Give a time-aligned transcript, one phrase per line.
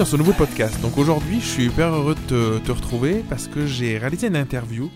[0.00, 0.80] dans ce nouveau podcast.
[0.80, 4.36] Donc aujourd'hui, je suis hyper heureux de te, te retrouver parce que j'ai réalisé une
[4.36, 4.90] interview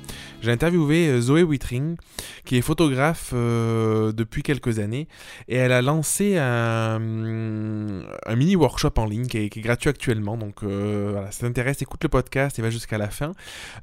[0.45, 1.97] j'ai interviewé euh, Zoé Wittring,
[2.45, 5.09] qui est photographe euh, depuis quelques années,
[5.49, 7.01] et elle a lancé un,
[8.27, 10.37] un mini workshop en ligne qui est, gratuit actuellement.
[10.37, 13.33] Donc euh, si ça t'intéresse, écoute le podcast et va jusqu'à la fin.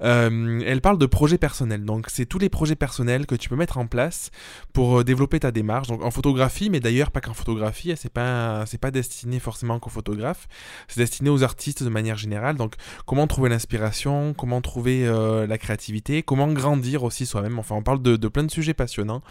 [0.02, 1.84] elle parle de projets personnels.
[1.84, 4.30] Donc c'est tous les projets personnels que tu peux mettre en place
[4.72, 5.88] pour développer ta démarche.
[5.88, 7.94] Donc en photographie, mais d'ailleurs pas qu'en photographie.
[7.96, 10.48] C'est pas pas destiné forcément qu'aux photographes.
[10.88, 12.56] C'est destiné aux artistes de manière générale.
[12.56, 12.76] Donc
[13.08, 15.06] comment trouver l'inspiration, comment trouver
[15.48, 17.60] la créativité, comment grandir aussi soi-même.
[17.60, 19.22] Enfin, on parle de, plein de sujets passionnants.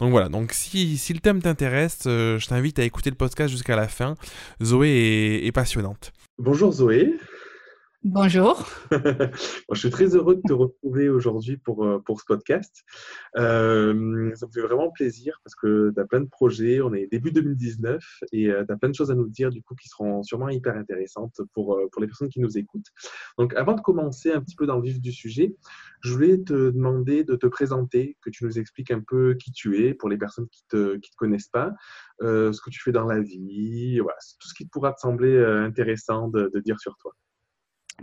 [0.00, 3.50] Donc voilà, donc si, si le thème t'intéresse, euh, je t'invite à écouter le podcast
[3.50, 4.14] jusqu'à la fin.
[4.62, 6.12] Zoé est passionnante.
[6.38, 7.14] Bonjour Zoé.
[8.04, 8.68] Bonjour.
[9.72, 12.84] je suis très heureux de te retrouver aujourd'hui pour, euh, pour ce podcast.
[13.38, 16.82] Euh, ça me fait vraiment plaisir parce que tu as plein de projets.
[16.82, 19.74] On est début 2019 et tu as plein de choses à nous dire du coup
[19.74, 22.88] qui seront sûrement hyper intéressantes pour, pour les personnes qui nous écoutent.
[23.38, 25.54] Donc avant de commencer un petit peu dans le vif du sujet,
[26.04, 29.84] je voulais te demander de te présenter, que tu nous expliques un peu qui tu
[29.84, 31.72] es pour les personnes qui ne te, qui te connaissent pas,
[32.22, 35.42] euh, ce que tu fais dans la vie, voilà, tout ce qui pourra te sembler
[35.42, 37.12] intéressant de, de dire sur toi.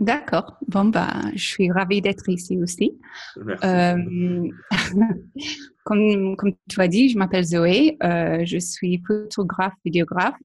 [0.00, 0.56] D'accord.
[0.68, 2.98] Bon, bah, je suis ravie d'être ici aussi.
[3.36, 3.66] Merci.
[3.66, 4.48] Euh,
[5.84, 7.98] comme, comme, tu as dit, je m'appelle Zoé.
[8.02, 10.40] Euh, je suis photographe, vidéographe.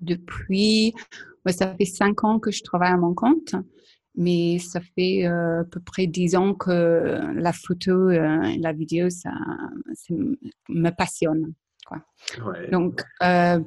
[0.00, 0.94] Depuis,
[1.46, 3.54] ça fait cinq ans que je travaille à mon compte,
[4.16, 9.10] mais ça fait euh, à peu près dix ans que la photo et la vidéo,
[9.10, 9.30] ça,
[10.68, 11.54] me passionne.
[11.86, 12.04] Quoi.
[12.70, 13.02] Donc,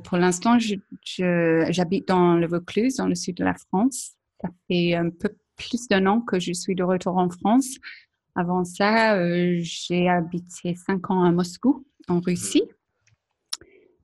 [0.03, 4.11] pour l'instant, j'habite dans le Vaucluse, dans le sud de la France.
[4.41, 7.77] Ça fait un peu plus d'un an que je suis de retour en France.
[8.35, 12.63] Avant ça, euh, j'ai habité cinq ans à Moscou, en Russie.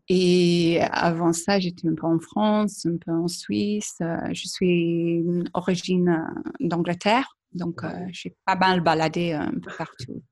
[0.10, 3.98] Et avant ça, j'étais un peu en France, un peu en Suisse.
[4.02, 10.24] Euh, je suis d'origine euh, d'Angleterre, donc j'ai pas mal baladé un peu partout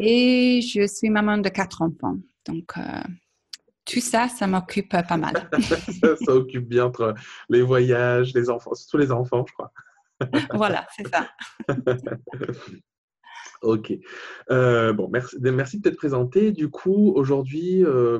[0.00, 2.18] Et je suis maman de quatre enfants.
[2.46, 2.74] Donc,
[3.84, 5.48] tout ça, ça m'occupe pas mal.
[6.24, 7.14] ça, occupe bien entre
[7.48, 9.72] les voyages, les enfants, surtout les enfants, je crois.
[10.54, 11.28] voilà, c'est ça.
[13.62, 13.92] ok.
[14.50, 16.52] Euh, bon, merci, merci de t'être présenté.
[16.52, 18.18] Du coup, aujourd'hui, euh,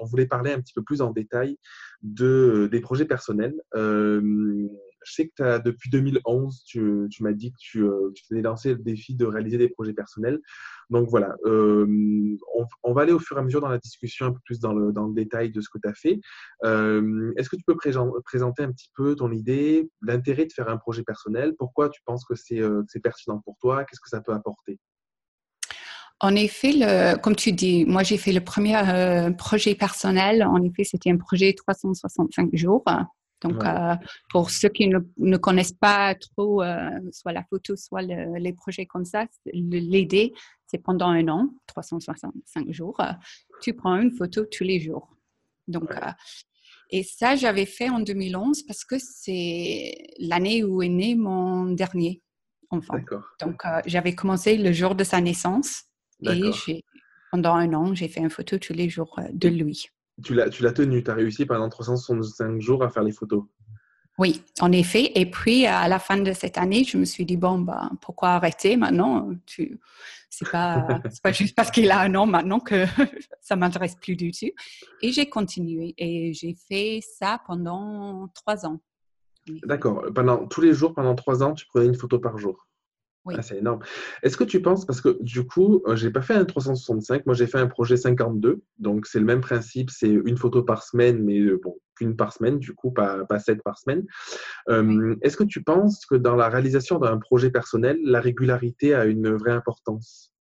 [0.00, 1.58] on voulait parler un petit peu plus en détail
[2.02, 3.54] de, des projets personnels.
[3.74, 4.68] Euh,
[5.04, 8.76] je sais que depuis 2011, tu, m'as dit que tu, euh, tu t'es lancé le
[8.76, 10.40] défi de réaliser des projets personnels.
[10.90, 12.36] Donc voilà, euh,
[12.82, 14.72] on, va aller au fur et à mesure dans la discussion un peu plus dans
[14.72, 16.20] le, détail de ce que tu as fait.
[16.64, 20.76] Euh, est-ce que tu peux présenter un petit peu ton idée, l'intérêt de faire un
[20.76, 21.54] projet personnel?
[21.58, 22.60] Pourquoi tu penses que c'est,
[23.02, 23.84] pertinent pour toi?
[23.84, 24.78] Qu'est-ce que ça peut apporter?
[26.20, 28.76] En effet, comme tu dis, moi j'ai fait le premier
[29.38, 30.44] projet personnel.
[30.44, 32.84] En effet, c'était un projet 365 jours.
[33.42, 33.96] Donc, euh,
[34.30, 39.04] pour ceux qui ne, connaissent pas trop euh, soit la photo, soit les projets comme
[39.04, 40.32] ça, l'idée,
[40.66, 43.00] c'est pendant un an, 365 jours,
[43.60, 45.08] tu prends une photo tous les jours.
[45.66, 46.10] Donc, euh,
[46.90, 52.22] et ça, j'avais fait en 2011 parce que c'est l'année où est né mon dernier
[52.70, 52.98] enfant.
[53.40, 55.84] Donc, j'avais commencé le jour de sa naissance
[56.22, 56.84] et
[57.32, 59.86] pendant un an, j'ai fait une photo tous les jours de lui
[60.22, 63.44] tu l'as, tu l'as tenu, tu as réussi pendant 365 jours à faire les photos.
[64.18, 65.12] Oui, en effet.
[65.14, 68.30] Et puis, à la fin de cette année, je me suis dit, bon, bah, pourquoi
[68.30, 69.30] arrêter maintenant?
[69.46, 69.80] Tu...
[70.28, 70.86] C'est pas,
[71.22, 72.84] pas juste parce qu'il a un an maintenant que
[73.40, 74.50] ça m'intéresse plus du tout.
[75.00, 75.94] Et j'ai continué.
[75.98, 78.80] Et j'ai fait ça pendant trois ans.
[79.64, 80.04] D'accord.
[80.14, 82.66] Pendant, tous les jours, pendant trois ans, tu prenais une photo par jour?
[83.24, 83.34] Oui.
[83.38, 83.80] Ah, c'est énorme.
[84.22, 87.34] Est-ce que tu penses, parce que du coup, euh, j'ai pas fait un 365, moi
[87.34, 91.22] j'ai fait un projet 52, donc c'est le même principe, c'est une photo par semaine,
[91.22, 94.04] mais euh, bon, qu'une par semaine, du coup, pas, pas sept par semaine.
[94.68, 99.04] Euh, est-ce que tu penses que dans la réalisation d'un projet personnel, la régularité a
[99.04, 100.32] une vraie importance?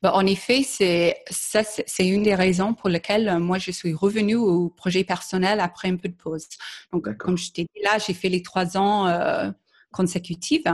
[0.00, 4.36] Ben, en effet, c'est ça, c'est une des raisons pour lesquelles moi je suis revenue
[4.36, 6.46] au projet personnel après un peu de pause.
[6.92, 9.52] Donc, comme je t'ai dit là, j'ai fait les trois ans
[9.92, 10.64] consécutive.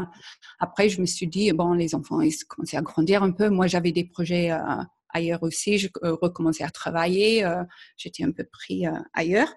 [0.59, 3.49] Après, je me suis dit, bon, les enfants, ils commençaient à grandir un peu.
[3.49, 4.59] Moi, j'avais des projets euh,
[5.11, 5.79] ailleurs aussi.
[5.79, 7.45] Je euh, recommençais à travailler.
[7.45, 7.63] Euh,
[7.97, 9.53] j'étais un peu pris ailleurs.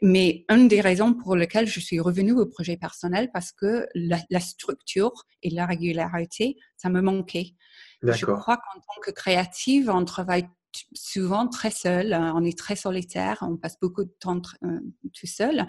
[0.00, 4.40] Mais une des raisons pour lesquelles je suis revenue au projet personnel, parce que la,
[4.40, 5.12] structure
[5.42, 7.54] et la régularité, ça me manquait.
[8.02, 10.48] Je crois qu'en tant que créative, on travaille
[10.92, 15.68] souvent très seul, on est très solitaire, on passe beaucoup de temps tout seul.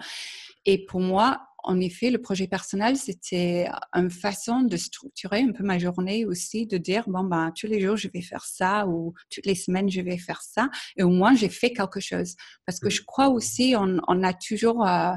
[0.64, 5.64] Et pour moi, en effet, le projet personnel, c'était une façon de structurer un peu
[5.64, 9.14] ma journée aussi, de dire, bon, ben, tous les jours, je vais faire ça ou
[9.30, 10.68] toutes les semaines, je vais faire ça.
[10.96, 12.36] Et au moins, j'ai fait quelque chose.
[12.66, 14.86] Parce que je crois aussi, on, a toujours...
[14.86, 15.12] Euh,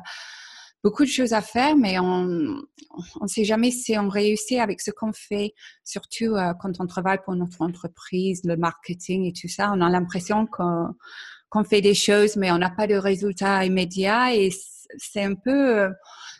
[0.83, 4.91] beaucoup de choses à faire, mais on ne sait jamais si on réussit avec ce
[4.91, 5.53] qu'on fait,
[5.83, 9.71] surtout euh, quand on travaille pour notre entreprise, le marketing et tout ça.
[9.73, 14.51] On a l'impression qu'on fait des choses, mais on n'a pas de résultats immédiats et
[14.97, 15.89] c'est un peu,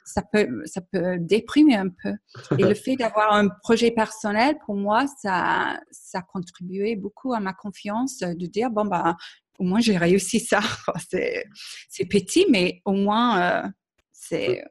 [0.08, 2.14] ça peut, ça peut déprimer un peu.
[2.58, 7.40] Et le fait d'avoir un projet personnel, pour moi, ça, ça a contribué beaucoup à
[7.40, 9.16] ma confiance de dire, bon, bah,
[9.60, 10.60] au moins j'ai réussi ça.
[11.10, 13.68] c'est petit, mais au moins euh,
[14.12, 14.64] c'est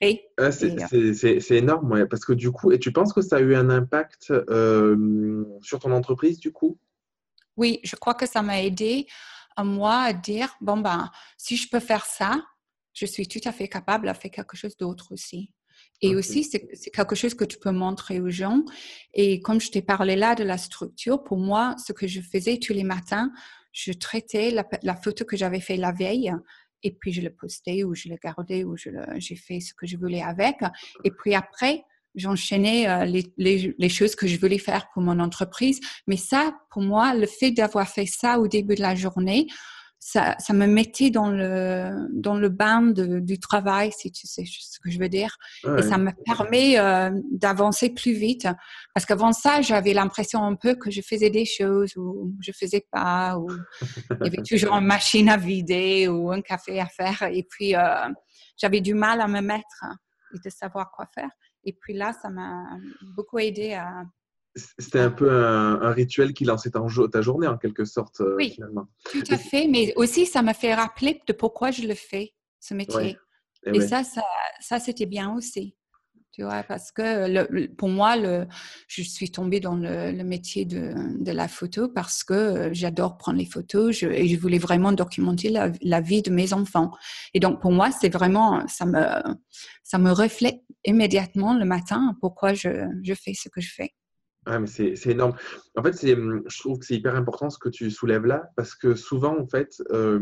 [0.00, 0.24] fait.
[0.40, 3.70] Euh, c'est énorme, parce que du coup, et tu penses que ça a eu un
[3.70, 6.78] impact euh, sur ton entreprise du coup?
[7.56, 9.06] Oui, je crois que ça m'a aidé
[9.56, 12.40] à moi à dire bon ben si je peux faire ça,
[12.98, 15.52] je suis tout à fait capable de faire quelque chose d'autre aussi.
[16.00, 18.62] Et aussi, c'est quelque chose que tu peux montrer aux gens.
[19.14, 22.58] Et comme je t'ai parlé là de la structure, pour moi, ce que je faisais
[22.58, 23.32] tous les matins,
[23.72, 26.32] je traitais la, photo que j'avais fait la veille
[26.82, 29.96] et puis je le postais ou je le gardais ou j'ai fait ce que je
[29.96, 30.56] voulais avec.
[31.04, 31.84] Et puis après,
[32.14, 35.80] j'enchaînais euh, les, les, les, choses que je voulais faire pour mon entreprise.
[36.06, 39.46] Mais ça, pour moi, le fait d'avoir fait ça au début de la journée,
[40.00, 44.44] ça, ça, me mettait dans le, dans le bain de, du travail, si tu sais
[44.46, 45.36] ce que je veux dire.
[45.76, 48.46] Et ça me permet euh, d'avancer plus vite.
[48.94, 52.86] Parce qu'avant ça, j'avais l'impression un peu que je faisais des choses ou je faisais
[52.90, 53.48] pas, ou
[53.82, 57.22] il y avait toujours une machine à vider ou un café à faire.
[57.30, 58.08] Et puis, euh,
[58.56, 59.84] j'avais du mal à me mettre
[60.34, 61.30] et de savoir quoi faire.
[61.64, 62.64] Et puis là, ça m'a
[63.16, 64.04] beaucoup aidé à
[64.56, 66.80] c'était un peu un, rituel qui lançait ta,
[67.12, 68.56] ta, journée en quelque sorte, euh, oui,
[69.10, 72.74] Tout à fait, mais aussi ça m'a fait rappeler de pourquoi je le fais, ce
[72.74, 73.16] métier.
[73.66, 74.02] Et, ça,
[74.60, 75.74] ça, c'était bien aussi.
[76.32, 78.46] Tu vois, parce que pour moi, le,
[78.86, 83.38] je suis tombée dans le, métier de, de, la photo parce que euh, j'adore prendre
[83.38, 86.92] les photos et je voulais vraiment documenter la, vie de mes enfants.
[87.34, 89.02] Et donc, pour moi, c'est vraiment, ça me,
[89.82, 93.92] ça me reflète immédiatement le matin pourquoi je, je fais ce que je fais.
[94.50, 95.34] Ah, mais c'est énorme.
[95.76, 98.74] En fait, hum, je trouve que c'est hyper important ce que tu soulèves là, parce
[98.74, 100.18] que souvent, en fait, euh,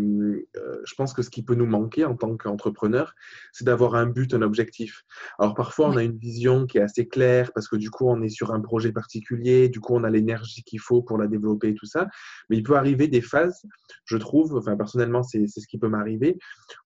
[0.84, 3.14] je pense que ce qui peut nous manquer en tant qu'entrepreneur,
[3.52, 5.04] c'est d'avoir un but, un objectif.
[5.38, 8.20] Alors parfois, on a une vision qui est assez claire, parce que du coup, on
[8.20, 11.68] est sur un projet particulier, du coup, on a l'énergie qu'il faut pour la développer
[11.68, 12.08] et tout ça.
[12.50, 13.62] Mais il peut arriver des phases,
[14.06, 16.36] je trouve, enfin personnellement, c'est ce qui peut m'arriver,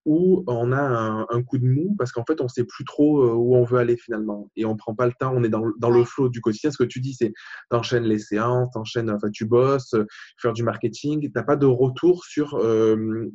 [0.05, 3.25] où on a un, coup de mou, parce qu'en fait, on ne sait plus trop
[3.25, 5.49] euh, où on veut aller finalement, et on ne prend pas le temps, on est
[5.49, 6.71] dans, dans le flow du quotidien.
[6.71, 7.30] Ce que tu dis, c'est
[7.69, 10.06] t'enchaînes les séances, t'enchaînes, enfin tu bosses, euh,
[10.41, 13.31] faire du marketing, t'as pas de retour sur euh,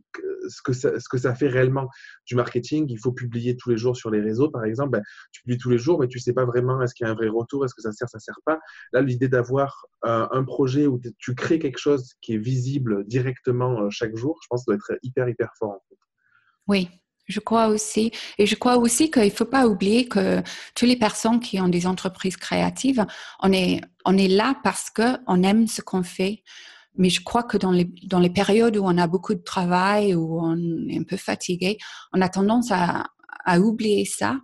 [0.47, 1.89] ce, que ça, fait réellement
[2.25, 2.85] du marketing.
[2.89, 4.91] Il faut publier tous les jours sur les réseaux, par exemple.
[4.91, 7.11] Ben, tu publies tous les jours, mais tu sais pas vraiment est-ce qu'il y a
[7.11, 8.59] un vrai retour, est-ce que ça sert, ça sert pas.
[8.93, 13.89] Là, l'idée d'avoir euh, un projet où tu crées quelque chose qui est visible directement
[13.89, 15.81] chaque jour, je pense que ça doit être hyper, hyper fort.
[16.67, 16.89] Oui,
[17.25, 18.11] je crois aussi.
[18.37, 20.41] Et je crois aussi qu'il ne faut pas oublier que
[20.75, 23.05] toutes les personnes qui ont des entreprises créatives,
[23.41, 26.43] on est, on est là parce qu'on aime ce qu'on fait.
[26.97, 30.15] Mais je crois que dans les, dans les périodes où on a beaucoup de travail,
[30.15, 30.55] où on
[30.87, 31.77] est un peu fatigué,
[32.13, 33.05] on a tendance à,
[33.43, 34.37] à oublier ça.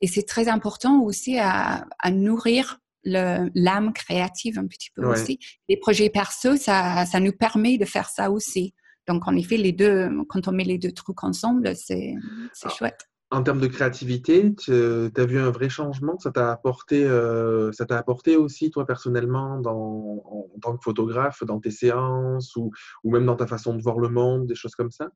[0.00, 5.38] Et c'est très important aussi à, à nourrir l'âme créative un petit peu aussi.
[5.68, 8.74] Les projets perso, ça, ça nous permet de faire ça aussi.
[9.06, 12.14] Donc, en effet, les deux, quand on met les deux trucs ensemble, c'est
[12.62, 12.68] ah.
[12.70, 13.08] chouette.
[13.30, 16.18] En termes de créativité, tu as vu un vrai changement?
[16.18, 21.42] Ça t'a apporté, euh, ça t'a apporté aussi, toi, personnellement, dans, en, tant que photographe,
[21.44, 22.70] dans tes séances ou,
[23.02, 25.08] ou même dans ta façon de voir le monde, des choses comme ça?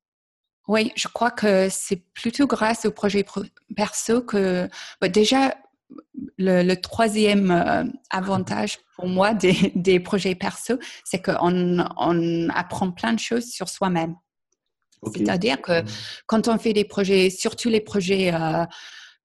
[0.66, 3.24] Oui, je crois que c'est plutôt grâce au projet
[3.74, 4.68] perso que
[5.00, 5.54] bah, déjà
[6.36, 13.12] le, troisième euh, avantage pour moi des, des projets perso, c'est qu'on on apprend plein
[13.12, 14.14] de choses sur soi-même.
[15.14, 15.86] C'est-à-dire que mmh.
[16.26, 18.64] quand on fait des projets, surtout les projets euh,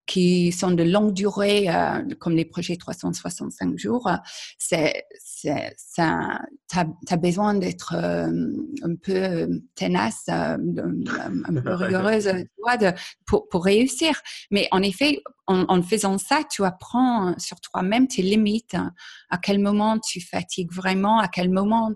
[0.05, 4.09] qui sont de longue durée, euh, comme les projets 365 jours,
[4.57, 8.27] c'est, c'est, ça, t'as, as besoin d'être euh,
[8.83, 12.93] un peu tenace, euh, un peu rigoureuse de,
[13.25, 14.21] pour, pour réussir.
[14.51, 18.75] Mais en effet, en, en, faisant ça, tu apprends sur toi-même tes limites,
[19.29, 21.91] à quel moment tu fatigues vraiment, à quel moment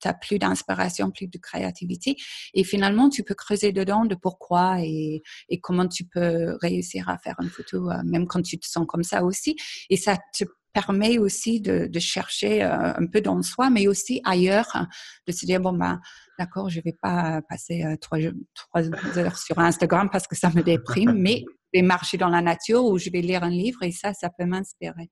[0.00, 2.16] tu plus d'inspiration, plus de créativité.
[2.54, 7.18] Et finalement, tu peux creuser dedans de pourquoi et, et comment tu peux réussir à
[7.18, 9.56] faire une photo, euh, même quand tu te sens comme ça aussi.
[9.90, 14.20] Et ça te permet aussi de, de chercher euh, un peu dans soi, mais aussi
[14.24, 14.86] ailleurs,
[15.26, 16.00] de se dire, bon, ben,
[16.38, 18.18] d'accord, je vais pas passer euh, trois,
[18.54, 22.40] trois heures sur Instagram parce que ça me déprime, mais je vais marcher dans la
[22.40, 25.10] nature ou je vais lire un livre et ça, ça peut m'inspirer.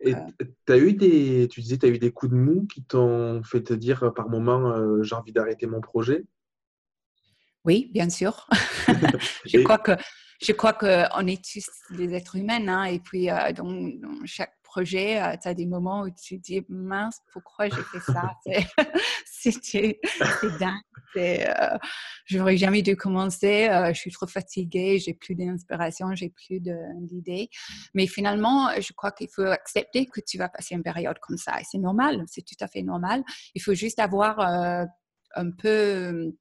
[0.00, 0.18] Et euh,
[0.68, 3.62] as eu des, tu disais, tu as eu des coups de mou qui t'ont fait
[3.62, 6.24] te dire par moment, euh, j'ai envie d'arrêter mon projet?
[7.64, 8.48] Oui, bien sûr.
[9.46, 9.92] je crois que
[10.40, 13.92] je crois qu'on est tous des êtres humains, hein, et puis dans,
[14.24, 18.32] chaque projet, tu as des moments où tu te dis mince, pourquoi j'ai fait ça?
[19.26, 20.00] C'était
[20.58, 20.80] dingue.
[21.16, 21.76] Euh,
[22.24, 23.68] je n'aurais jamais dû commencer.
[23.88, 27.50] je suis trop fatiguée, j'ai plus d'inspiration, j'ai plus d'idées.
[27.92, 31.60] Mais finalement, je crois qu'il faut accepter que tu vas passer une période comme ça.
[31.60, 33.24] Et c'est normal, c'est tout à fait normal.
[33.54, 34.40] Il faut juste avoir
[35.34, 36.32] un peu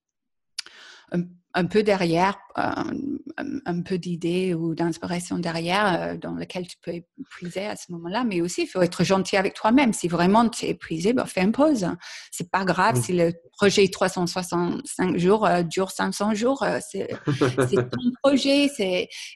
[1.54, 7.66] un, peu derrière, un, peu d'idées ou d'inspiration derrière euh, dans lequel tu peux épuiser
[7.66, 8.24] à ce moment-là.
[8.24, 9.94] Mais aussi, il faut être gentil avec toi-même.
[9.94, 11.88] Si vraiment tu es épuisé, ben, fais une pause.
[12.32, 16.64] C'est pas grave si le projet 365 jours euh, dure 500 jours.
[16.64, 17.10] Euh, c'est
[17.92, 18.70] ton projet.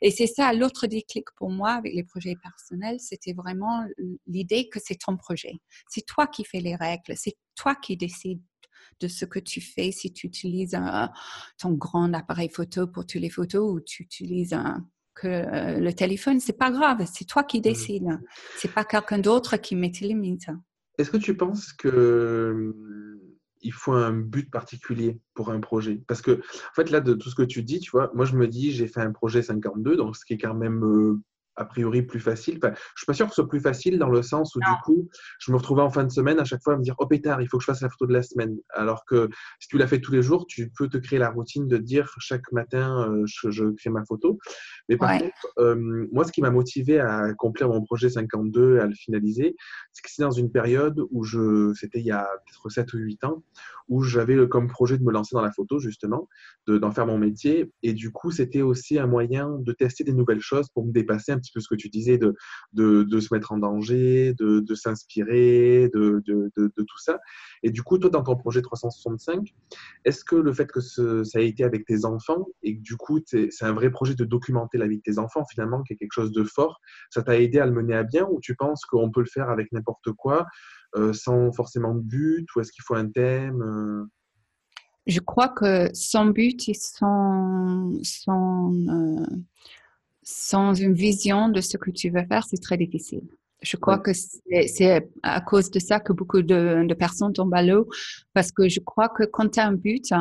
[0.01, 2.97] Et c'est ça l'autre déclic pour moi avec les projets personnels.
[2.99, 3.83] C'était vraiment
[4.27, 5.53] l'idée que c'est ton projet.
[5.89, 7.13] C'est toi qui fais les règles.
[7.15, 8.41] C'est toi qui décides
[8.99, 10.77] de ce que tu fais si tu utilises
[11.57, 14.57] ton grand appareil photo pour toutes les photos ou tu utilises
[15.15, 17.63] que euh, le téléphone, c'est pas grave, c'est toi qui mmh.
[17.63, 18.19] décides.
[18.57, 20.49] C'est pas quelqu'un d'autre qui met tes limites.
[20.97, 23.19] Est-ce que tu penses que mmh,
[23.61, 26.03] il faut un but particulier pour un projet?
[26.07, 28.35] Parce que, en fait, là, de tout ce que tu dis, tu vois, moi, je
[28.35, 31.21] me dis, j'ai fait un projet 52, donc ce qui est quand même euh,
[31.55, 32.59] a priori plus facile.
[32.61, 34.75] Enfin, je suis pas sûr que ce soit plus facile dans le sens où du
[34.83, 35.09] coup,
[35.39, 37.41] je me retrouvais en fin de semaine à chaque fois à me dire oh pétard,
[37.41, 38.57] il faut que je fasse la photo de la semaine.
[38.73, 41.67] Alors que si tu l'as fait tous les jours, tu peux te créer la routine
[41.67, 44.37] de dire chaque matin euh, je, je, crée ma photo.
[44.89, 48.79] Mais par contre, euh, moi, ce qui m'a motivé à accomplir mon projet 52 et
[48.79, 49.55] à le finaliser,
[49.93, 52.97] c'est que c'est dans une période où je, c'était il y a peut-être 7 ou
[52.97, 53.43] 8 ans,
[53.87, 56.27] où j'avais comme projet de me lancer dans la photo justement,
[56.67, 57.71] d'en faire mon métier.
[57.83, 61.31] Et du coup, c'était aussi un moyen de tester des nouvelles choses pour me dépasser
[61.31, 62.35] un petit peu ce que tu disais, de,
[62.73, 66.21] de, se mettre en danger, de, s'inspirer, de,
[66.55, 67.19] tout ça.
[67.63, 69.53] Et du coup, toi, dans ton projet 365,
[70.05, 73.19] est-ce que le fait que ça a été avec tes enfants et que du coup,
[73.25, 76.13] c'est un vrai projet de documenter la vie de tes enfants, finalement, qui est quelque
[76.13, 79.11] chose de fort, ça t'a aidé à le mener à bien ou tu penses qu'on
[79.11, 80.45] peut le faire avec n'importe quoi,
[80.95, 84.05] euh, sans forcément de but, ou est-ce qu'il faut un thème euh?
[85.07, 89.25] Je crois que sans but et sans, sans euh,
[90.25, 93.21] sans une vision de ce que tu veux faire, c'est très difficile.
[93.61, 97.87] Je crois que c'est à cause de ça que beaucoup de, personnes tombent à l'eau,
[98.33, 100.13] parce que je crois que quand tu as un but,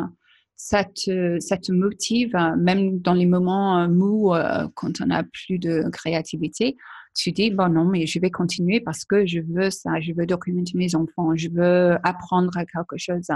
[0.56, 5.24] ça te, ça te motive, même dans les moments euh, mous, euh, quand on n'a
[5.24, 6.76] plus de créativité.
[7.16, 10.26] Tu dis, bon non, mais je vais continuer parce que je veux ça, je veux
[10.26, 13.28] documenter mes enfants, je veux apprendre quelque chose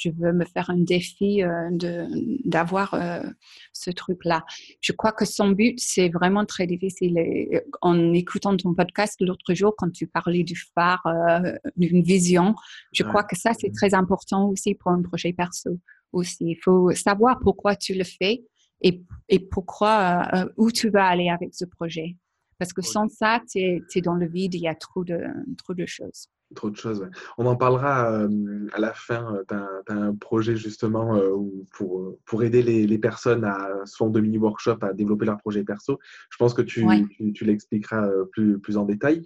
[0.00, 2.06] je veux me faire un défi euh, de
[2.48, 3.22] d'avoir euh,
[3.72, 4.44] ce truc-là.
[4.80, 7.18] Je crois que son but, c'est vraiment très difficile.
[7.18, 12.54] Et en écoutant ton podcast l'autre jour, quand tu parlais du phare, euh, d'une vision,
[12.92, 13.74] je crois que ça, c'est mmh.
[13.74, 15.78] très important aussi pour un projet perso.
[16.12, 18.42] Aussi, il faut savoir pourquoi tu le fais
[18.82, 22.16] et, et pourquoi, où tu vas aller avec ce projet.
[22.58, 25.20] Parce que sans ça, tu es, es, dans le vide, il y a trop de,
[25.56, 26.28] trop de choses.
[26.56, 27.08] Trop de choses.
[27.38, 29.36] On en parlera euh, à la fin.
[29.48, 31.36] Tu as, un projet justement euh,
[31.72, 36.00] pour, pour aider les, les, personnes à son de mini-workshop à développer leur projet perso.
[36.28, 36.84] Je pense que tu,
[37.34, 39.22] tu, l'expliqueras euh, plus, plus en détail.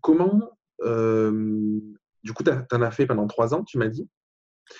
[0.00, 0.40] comment,
[0.80, 4.08] du coup, tu en as fait pendant trois ans, tu m'as dit?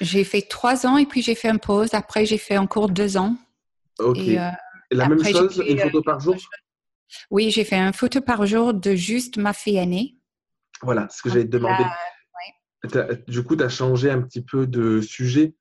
[0.01, 1.93] J'ai fait trois ans et puis j'ai fait une pause.
[1.93, 3.37] Après, j'ai fait encore deux ans.
[3.99, 4.19] Ok.
[4.19, 4.39] Et,
[4.91, 6.37] la même chose, une photo par jour?
[7.31, 10.17] Oui, j'ai fait une photo par jour de juste ma fille aînée.
[10.83, 11.85] Voilà, ce que j'allais te demander.
[13.29, 15.55] Du coup, tu as changé un petit peu de sujet?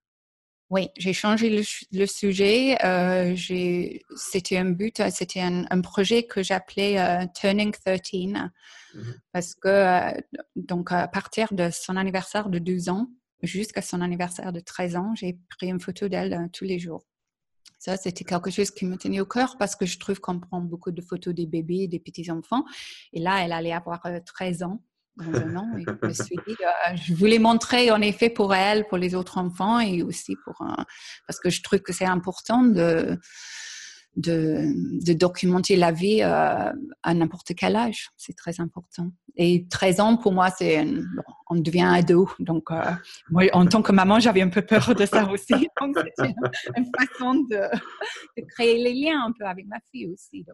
[0.72, 1.50] Oui, j'ai changé
[1.92, 2.78] le, sujet.
[2.86, 3.36] Euh,
[4.16, 8.00] c'était un but, c'était un, projet que j'appelais euh, Turning 13
[8.94, 9.02] mmh
[9.34, 10.12] parce que euh,
[10.56, 13.08] donc à partir de son anniversaire de 12 ans
[13.42, 17.06] jusqu'à son anniversaire de 13 ans, j'ai pris une photo d'elle tous les jours.
[17.78, 20.62] Ça, c'était quelque chose qui me tenait au cœur parce que je trouve qu'on prend
[20.62, 22.64] beaucoup de photos des bébés, des petits enfants.
[23.12, 24.82] Et là, elle allait avoir 13 ans
[25.20, 29.38] je me suis dit, euh, je voulais montrer en effet pour elle, pour les autres
[29.38, 30.66] enfants et aussi pour
[31.28, 33.20] parce que je trouve que c'est important de,
[34.16, 36.72] documenter la vie euh,
[37.04, 38.10] à n'importe quel âge.
[38.18, 39.12] C'est très important.
[39.36, 40.86] Et 13 ans, pour moi, c'est
[41.50, 42.30] on devient ado.
[42.40, 42.82] Donc, euh,
[43.30, 45.54] moi, en tant que maman, j'avais un peu peur de ça aussi.
[45.82, 46.34] Donc, c'était
[46.78, 47.70] une, façon de,
[48.50, 50.46] créer les liens un peu avec ma fille aussi.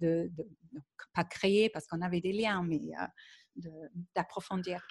[0.00, 0.44] De, de,
[1.14, 2.80] pas créer parce qu'on avait des liens, mais
[4.14, 4.86] d'approfondir.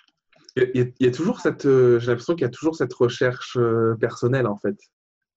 [0.56, 3.96] Il, y a toujours cette, euh, j'ai l'impression qu'il y a toujours cette recherche euh,
[4.00, 4.78] personnelle en fait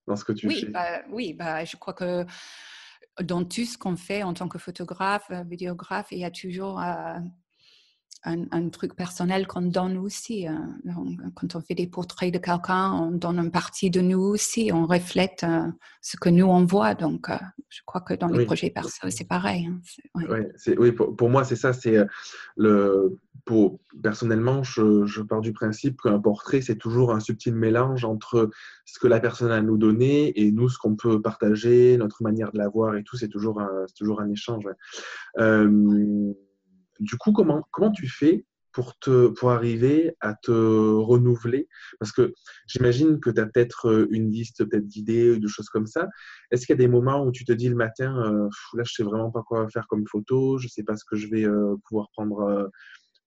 [0.07, 0.71] dans ce que tu oui, fais.
[0.71, 2.25] Bah, oui, bah, je crois que
[3.21, 6.81] dans tout ce qu'on fait en tant que photographe, euh, vidéographe, il y a toujours
[8.25, 10.47] un, truc personnel qu'on donne aussi.
[10.47, 10.53] Euh,
[11.35, 14.85] quand on fait des portraits de quelqu'un, on donne une partie de nous aussi, on
[14.85, 15.67] reflète euh,
[16.01, 16.95] ce que nous on voit.
[16.95, 17.37] Donc, euh,
[17.69, 19.67] je crois que dans les projets perso, c'est pareil.
[20.15, 20.29] Hein,
[20.77, 21.73] oui, pour, moi, c'est ça.
[21.73, 21.97] C'est
[22.57, 28.03] le pour personnellement, je, je, pars du principe qu'un portrait, c'est toujours un subtil mélange
[28.03, 28.49] entre
[28.85, 32.23] ce que la personne a à nous donner et nous, ce qu'on peut partager, notre
[32.23, 33.17] manière de la voir et tout.
[33.17, 34.63] C'est toujours un, toujours un échange
[36.99, 41.67] du coup, comment, comment tu fais pour, te, pour arriver à te renouveler?
[41.99, 42.33] Parce que
[42.67, 46.07] j'imagine que tu as peut-être euh, une liste peut-être d'idées ou de choses comme ça.
[46.51, 48.93] Est-ce qu'il y a des moments où tu te dis le matin, euh, là, je
[48.93, 51.75] sais vraiment pas quoi faire comme photo, je sais pas ce que je vais euh,
[51.87, 52.69] pouvoir prendre,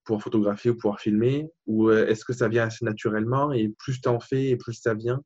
[0.03, 1.47] pouvoir photographier ou pouvoir filmer?
[1.65, 4.93] Ou est-ce que ça vient assez naturellement et plus tu en fais et plus ça
[4.93, 5.21] vient?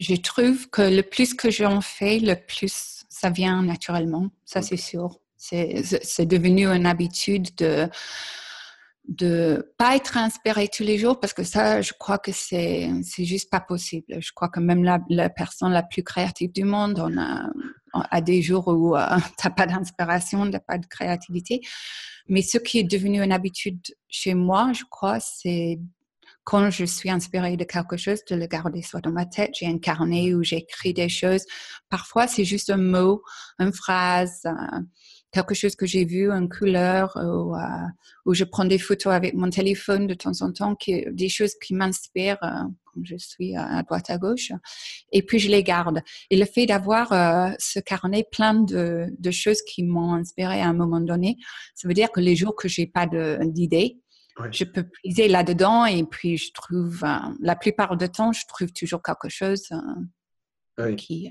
[0.00, 4.76] Je trouve que le plus que j'en fais, le plus ça vient naturellement, ça c'est
[4.76, 5.20] sûr.
[5.44, 7.88] C'est devenu une habitude de
[9.06, 13.26] de pas être inspiré tous les jours parce que ça, je crois que c'est c'est
[13.26, 14.06] juste pas possible.
[14.18, 18.40] Je crois que même la, la personne la plus créative du monde, on a, des
[18.40, 19.06] jours où euh,
[19.38, 21.60] tu n'as pas d'inspiration, tu pas de créativité.
[22.28, 25.78] Mais ce qui est devenu une habitude chez moi, je crois, c'est
[26.44, 29.52] quand je suis inspirée de quelque chose, de le garder soit dans ma tête.
[29.58, 31.44] J'ai un carnet où j'écris des choses.
[31.88, 33.22] Parfois, c'est juste un mot,
[33.58, 34.42] une phrase.
[35.34, 37.86] Quelque chose que j'ai vu, une couleur, ou, euh,
[38.24, 41.54] ou, je prends des photos avec mon téléphone de temps en temps, qui, des choses
[41.62, 44.52] qui m'inspirent euh, quand je suis à droite à gauche,
[45.12, 46.00] et puis je les garde.
[46.30, 50.68] Et le fait d'avoir euh, ce carnet plein de, de choses qui m'ont inspiré à
[50.68, 51.36] un moment donné,
[51.74, 53.98] ça veut dire que les jours que j'ai pas d'idées,
[54.52, 57.04] Je peux puiser là-dedans et puis je trouve,
[57.40, 59.68] la plupart du temps, je trouve toujours quelque chose
[60.96, 61.30] qui,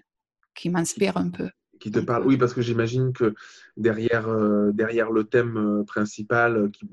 [0.55, 1.49] qui m'inspire un peu
[1.83, 2.25] qui te parle.
[2.25, 3.35] Oui, parce que j'imagine que
[3.75, 6.87] derrière, euh, derrière le thème euh, principal, euh, qui,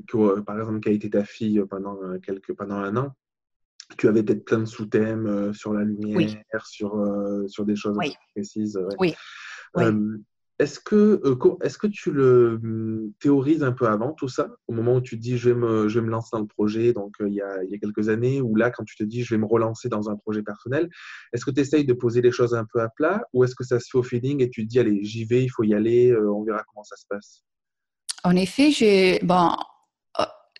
[0.45, 3.15] par exemple, qui a été ta fille pendant, quelques, pendant un an,
[3.99, 7.05] tu avais peut-être plein de sous-thèmes sur la lumière, sur,
[7.47, 7.99] sur des choses
[8.35, 8.81] précises.
[8.99, 9.15] Oui.
[10.61, 14.75] Est-ce que, euh, est que tu le hum, théorises un peu avant tout ça, au
[14.75, 16.93] moment où tu te dis je vais me, je vais me lancer dans le projet,
[16.93, 19.03] donc euh, il, y a, il, y a, quelques années, ou là quand tu te
[19.03, 20.91] dis je vais me relancer dans un projet personnel,
[21.33, 23.65] est-ce que tu essayes de poser les choses un peu à plat ou est-ce que
[23.65, 25.73] ça se fait au feeling et tu te dis allez j'y vais, il faut y
[25.73, 27.43] aller, euh, on verra comment ça se passe?
[28.23, 29.53] En effet, j'ai bon,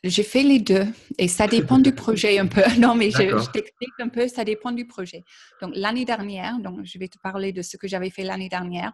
[0.03, 0.87] j'ai fait les deux
[1.19, 2.63] et ça dépend du projet un peu.
[2.79, 5.23] Non, mais je, t'explique un peu, ça dépend du projet.
[5.61, 8.93] Donc, l'année dernière, donc je vais te parler de ce que j'avais fait l'année dernière.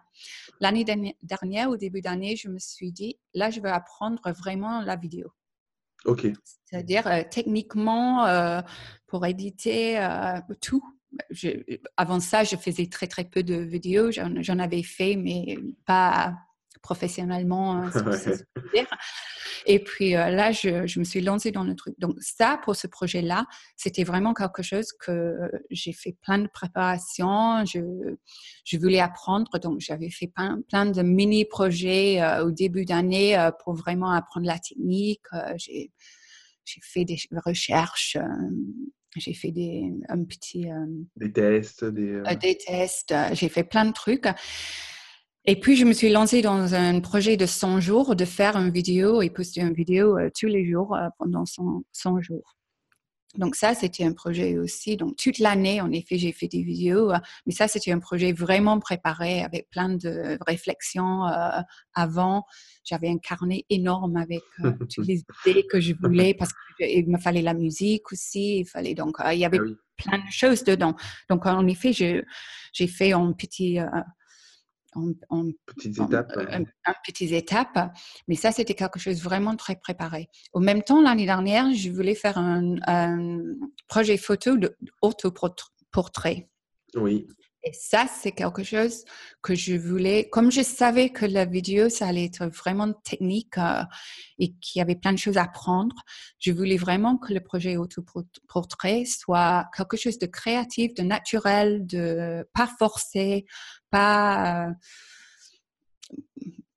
[0.59, 4.95] L'année dernière, au début d'année, je me suis dit, là, je veux apprendre vraiment la
[4.95, 5.31] vidéo.
[6.05, 6.27] OK.
[6.65, 8.61] C'est-à-dire, euh, techniquement, euh,
[9.07, 10.83] pour éditer euh, tout.
[11.95, 14.11] avant ça, je faisais très, très peu de vidéos.
[14.11, 16.35] J'en avais fait, mais pas
[16.87, 17.73] professionnellement.
[17.73, 17.91] Hein,
[19.65, 21.95] et puis euh, là, je, me suis lancée dans le truc.
[21.99, 23.45] Donc ça, pour ce projet-là,
[23.75, 25.35] c'était vraiment quelque chose que
[25.69, 27.65] j'ai fait plein de préparations.
[27.65, 27.81] Je,
[28.63, 29.59] je voulais apprendre.
[29.59, 34.47] Donc j'avais fait plein, plein de mini-projets euh, au début d'année euh, pour vraiment apprendre
[34.47, 35.25] la technique.
[35.57, 35.91] j'ai
[36.81, 38.17] fait des recherches
[39.15, 40.67] j'ai fait des un petit
[41.15, 44.27] des tests des, des tests j'ai fait plein de trucs
[45.49, 48.69] et puis, je me suis lancée dans un projet de 100 jours, de faire une
[48.69, 52.57] vidéo et poster une vidéo euh, tous les jours euh, pendant 100, 100, jours.
[53.37, 54.97] Donc ça, c'était un projet aussi.
[54.97, 58.33] Donc toute l'année, en effet, j'ai fait des vidéos, euh, mais ça, c'était un projet
[58.33, 61.23] vraiment préparé avec plein de réflexions
[61.93, 62.43] avant.
[62.83, 64.41] J'avais un carnet énorme avec
[64.93, 68.59] toutes les idées que je voulais parce qu'il me fallait la musique aussi.
[68.59, 70.95] Il fallait donc, il y avait ah plein de choses dedans.
[71.29, 73.79] Donc en effet, j'ai fait un petit
[75.29, 76.31] en, petites étapes.
[76.37, 77.93] En, petites étapes.
[78.27, 80.29] Mais ça, c'était quelque chose vraiment très préparé.
[80.53, 83.39] Au même temps, l'année dernière, je voulais faire un, un
[83.87, 86.49] projet photo d'autoportrait.
[86.95, 87.27] Oui.
[87.67, 89.03] Et ça, c'est quelque chose
[89.41, 93.83] que je voulais, comme je savais que la vidéo, ça allait être vraiment technique euh,
[94.39, 95.93] et qu'il y avait plein de choses à apprendre,
[96.39, 102.47] je voulais vraiment que le projet autoportrait soit quelque chose de créatif, de naturel, de
[102.53, 103.45] pas forcé,
[103.89, 104.73] pas, euh,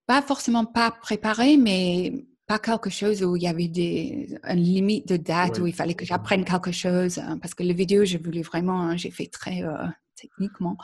[0.06, 5.06] pas forcément pas préparé, mais pas quelque chose où il y avait des, une limite
[5.06, 7.18] de date où il fallait que j'apprenne quelque chose.
[7.18, 9.86] Hein, parce que la vidéo, je voulais vraiment, hein, j'ai fait très euh,
[10.20, 10.76] techniquement.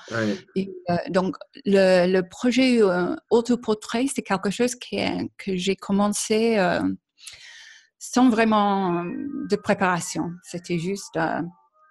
[0.54, 4.98] Et, euh, donc, le, le projet euh, autoportrait, c'est quelque chose qui
[5.38, 6.80] que j'ai commencé euh,
[7.98, 10.30] sans vraiment de préparation.
[10.42, 11.18] C'était juste.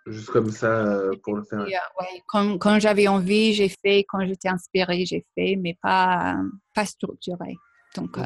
[0.08, 1.62] juste comme ça pour le faire.
[1.62, 4.06] ouais, quand, quand j'avais envie, j'ai fait.
[4.08, 6.38] Quand j'étais inspirée, j'ai fait, mais pas,
[6.74, 7.56] pas structuré.
[7.96, 8.18] Donc,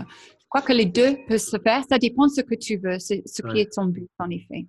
[0.50, 1.84] crois que les deux peuvent se faire.
[1.90, 4.66] Ça dépend de ce que tu veux, ce qui est ton but, en effet.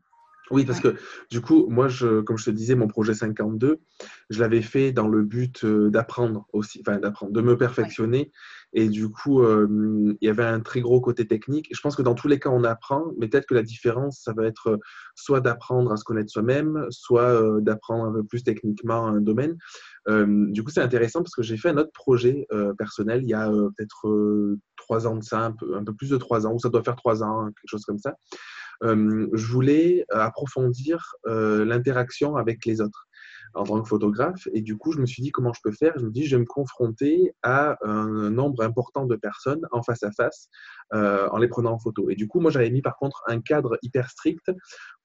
[0.51, 0.97] Oui, parce que
[1.31, 3.81] du coup, moi, je, comme je te disais, mon projet 52,
[4.31, 8.33] je l'avais fait dans le but euh, d'apprendre aussi, enfin d'apprendre, de me perfectionner.
[8.73, 9.69] Et du coup, euh,
[10.21, 11.69] il y avait un très gros côté technique.
[11.73, 14.33] je pense que dans tous les cas, on apprend, mais peut-être que la différence, ça
[14.33, 14.77] va être euh,
[15.15, 19.57] soit d'apprendre à se connaître soi-même, soit d'apprendre un peu plus techniquement un domaine.
[20.09, 22.47] du coup, c'est intéressant parce que j'ai fait un autre projet
[22.79, 26.17] personnel il y a peut-être trois ans de ça, un peu, un peu, plus de
[26.17, 28.17] trois ans, ou ça doit faire trois ans, quelque chose comme ça
[28.83, 33.07] je voulais approfondir l'interaction avec les autres
[33.55, 34.47] en tant que photographe.
[34.55, 35.93] Et du coup, je me suis dit comment je peux faire?
[35.99, 40.03] Je me dis, je vais me confronter à un nombre important de personnes en face
[40.03, 40.49] à face
[40.93, 42.11] en les prenant en photo.
[42.11, 44.51] Et du coup, moi, j'avais mis par contre un cadre hyper strict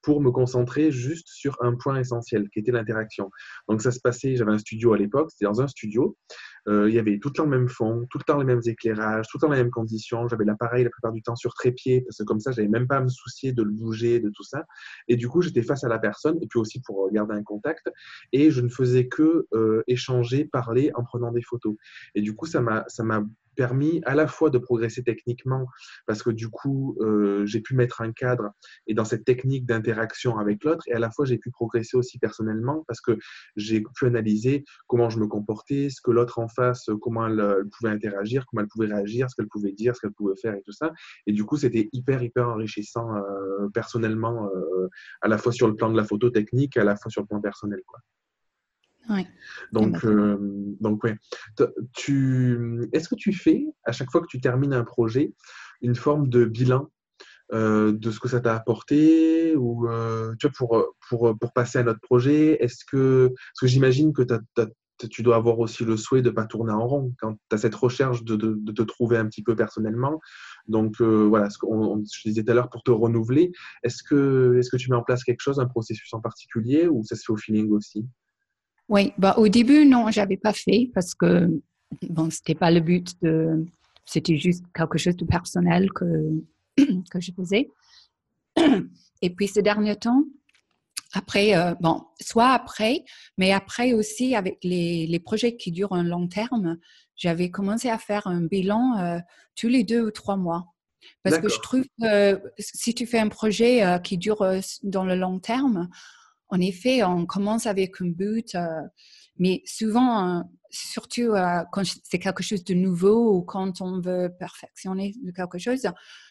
[0.06, 3.32] pour me concentrer juste sur un point essentiel qui était l'interaction.
[3.68, 6.94] Donc ça se passait, j'avais un studio à l'époque, c'était dans un studio, euh, il
[6.94, 9.38] y avait tout le temps le même fond, tout le temps les mêmes éclairages, tout
[9.38, 12.24] le temps les mêmes conditions, j'avais l'appareil la plupart du temps sur trépied, parce que
[12.24, 14.66] comme ça, j'avais même pas à me soucier de le bouger, de tout ça.
[15.08, 17.92] Et du coup, j'étais face à la personne, et puis aussi pour garder un contact,
[18.32, 21.76] et je ne faisais que euh, échanger, parler en prenant des photos.
[22.16, 22.86] Et du coup, ça m'a
[23.56, 25.68] permis à la fois de progresser techniquement,
[26.06, 28.52] parce que du coup, euh, j'ai pu mettre un cadre
[28.88, 32.20] et dans cette technique d'interaction avec l'autre, et à la fois, j'ai pu progresser aussi
[32.20, 33.18] personnellement, parce que
[33.56, 37.92] j'ai pu analyser comment je me comportais, ce que l'autre en face, comment elle, pouvait
[37.92, 40.72] interagir, comment elle pouvait réagir, ce qu'elle pouvait dire, ce qu'elle pouvait faire et tout
[40.72, 40.94] ça.
[41.28, 44.90] Et du coup, c'était hyper, hyper enrichissant euh, personnellement, euh,
[45.22, 47.28] à la fois sur le plan de la photo technique, à la fois sur le
[47.28, 47.82] plan personnel.
[47.86, 48.00] Quoi.
[49.72, 50.38] Donc, euh,
[50.80, 51.18] donc ouais.
[51.94, 55.34] Tu, est-ce que tu fais, à chaque fois que tu termines un projet,
[55.82, 56.90] une forme de bilan
[57.54, 61.78] euh, de ce que ça t'a apporté ou euh, tu vois, pour, pour, pour passer
[61.78, 64.24] à notre projet Est-ce que, parce que j'imagine que
[65.10, 67.58] tu dois avoir aussi le souhait de ne pas tourner en rond quand tu as
[67.60, 70.20] cette recherche de, de, de, te trouver un petit peu personnellement.
[70.68, 73.52] Donc voilà, ce qu'on, je disais tout à l'heure, pour te renouveler,
[73.84, 77.04] est-ce que, est-ce que tu mets en place quelque chose, un processus en particulier ou
[77.04, 78.08] ça se fait au feeling aussi?
[78.90, 81.50] Oui, bah, au début, non, j'avais pas fait parce que
[82.10, 83.66] bon, c'était pas le but de.
[84.06, 86.06] C'était juste quelque chose de personnel que,
[86.78, 87.70] que je faisais.
[89.22, 90.24] Et puis, ce dernier temps,
[91.14, 93.04] après, euh, bon, soit après,
[93.38, 96.78] mais après aussi avec les, les, projets qui durent un long terme,
[97.16, 99.20] j'avais commencé à faire un bilan euh,
[99.56, 100.66] tous les deux ou trois mois.
[101.24, 104.46] Parce que je trouve que si tu fais un projet euh, qui dure
[104.84, 105.90] dans le long terme,
[106.50, 108.82] en effet, on commence avec un but, euh,
[109.38, 114.32] mais souvent, euh, surtout euh, quand c'est quelque chose de nouveau ou quand on veut
[114.38, 115.88] perfectionner quelque chose,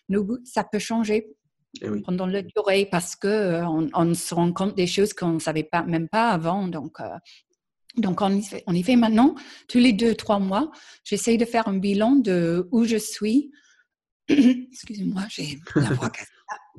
[0.09, 1.27] nos buts, ça peut changer
[1.83, 5.64] eh pendant la durée parce qu'on on se rend compte des choses qu'on ne savait
[5.64, 6.68] pas, même pas avant.
[6.68, 6.98] Donc,
[7.96, 9.35] donc en, effet, en effet, maintenant,
[9.68, 10.70] tous les deux, trois mois,
[11.03, 13.50] j'essaye de faire un bilan de où je suis.
[14.29, 16.12] Excusez-moi, j'ai la voix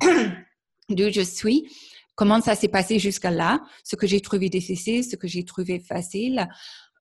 [0.88, 1.68] d'où je suis
[2.16, 5.78] comment ça s'est passé jusqu'à là, ce que j'ai trouvé difficile, ce que j'ai trouvé
[5.78, 6.48] facile.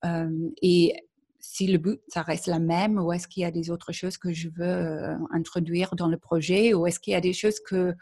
[0.04, 0.30] Euh,
[0.62, 0.94] et
[1.40, 4.18] si le but, ça reste la même, ou est-ce qu'il y a des autres choses
[4.18, 7.60] que je veux euh, introduire dans le projet, ou est-ce qu'il y a des choses
[7.60, 7.96] que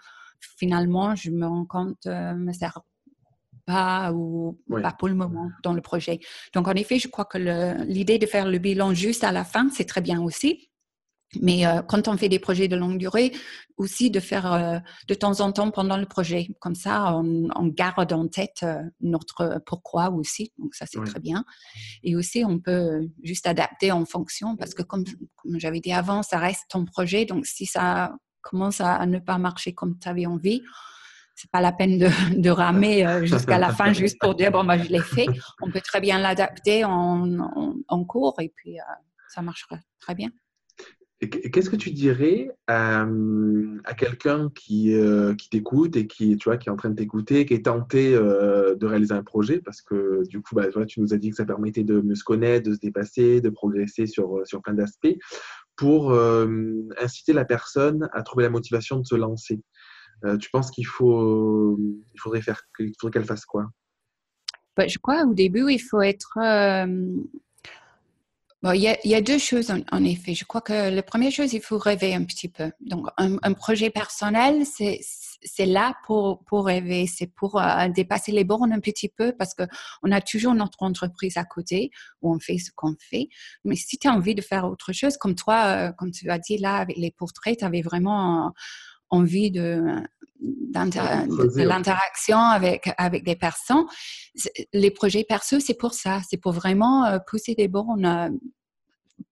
[0.58, 2.82] finalement je me rends compte ne euh, me servent
[3.66, 6.20] pas ou pas pour le moment dans le projet.
[6.54, 7.38] Donc, en effet, je crois que
[7.86, 10.70] l'idée de faire le bilan juste à la fin, c'est très bien aussi.
[11.42, 13.32] Mais euh, quand on fait des projets de longue durée,
[13.78, 16.48] aussi de faire euh, de temps en temps pendant le projet.
[16.60, 20.52] Comme ça, on, garde en tête euh, notre pourquoi aussi.
[20.58, 21.44] Donc ça, c'est très bien.
[22.04, 25.06] Et aussi, on peut juste adapter en fonction parce que comme,
[25.38, 27.26] comme j'avais dit avant, ça reste ton projet.
[27.26, 30.62] Donc si ça commence à, ne pas marcher comme tu avais envie,
[31.36, 34.78] c'est pas la peine de, de ramer jusqu'à la fin juste pour dire bon, bah,
[34.78, 35.26] je l'ai fait.
[35.62, 38.78] On peut très bien l'adapter en, en, en, cours et puis
[39.30, 40.30] ça marchera très bien.
[41.30, 43.06] Qu'est-ce que tu dirais à,
[43.98, 47.46] quelqu'un qui, euh, qui t'écoute et qui, tu vois, qui est en train de t'écouter,
[47.46, 49.60] qui est tenté euh, de réaliser un projet?
[49.60, 52.24] Parce que du coup, bah, tu nous as dit que ça permettait de mieux se
[52.24, 55.16] connaître, de se dépasser, de progresser sur, sur plein d'aspects,
[55.76, 59.62] pour euh, inciter la personne à trouver la motivation de se lancer.
[60.40, 61.78] tu penses qu'il faut,
[62.18, 63.70] faudrait faudrait qu'elle fasse quoi?
[64.76, 66.38] Bah, Je crois au début, il faut être
[68.72, 70.36] il, y a, deux choses en, effet.
[70.36, 72.72] Je crois que la première chose, il faut rêver un petit peu.
[72.80, 78.72] Donc, un, projet personnel, c'est là pour, pour rêver, c'est pour euh, dépasser les bornes
[78.72, 82.72] un petit peu parce qu'on a toujours notre entreprise à côté où on fait ce
[82.74, 83.28] qu'on fait.
[83.66, 86.40] Mais si tu as envie de faire autre chose, comme toi, euh, comme tu as
[86.40, 88.54] dit là avec les portraits, tu avais vraiment
[89.14, 89.82] envie de,
[90.42, 93.86] de l'interaction avec, avec des personnes.
[94.74, 96.22] Les projets perso, c'est pour ça.
[96.30, 98.30] C'est pour vraiment euh, pousser des bornes, euh,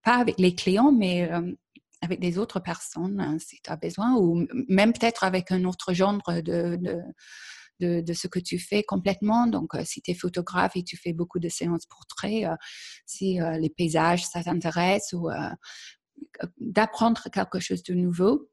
[0.02, 1.52] pas avec les clients, mais euh,
[2.00, 5.92] avec des autres personnes hein, si tu as besoin, ou même peut-être avec un autre
[5.92, 6.78] genre de,
[7.80, 9.46] de, ce que tu fais complètement.
[9.46, 12.56] Donc, euh, si tu es photographe et tu fais beaucoup de séances portraits, euh,
[13.06, 15.28] si les paysages, ça t'intéresse, ou
[16.58, 18.51] d'apprendre quelque chose de nouveau.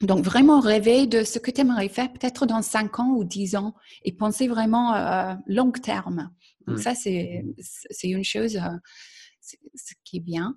[0.00, 3.56] Donc, vraiment rêver de ce que tu aimerais faire peut-être dans 5 ans ou 10
[3.56, 6.30] ans et penser vraiment long terme.
[6.66, 6.82] Donc, mmh.
[6.82, 7.44] ça, c'est
[8.04, 8.60] une chose
[9.40, 10.54] ce qui est bien.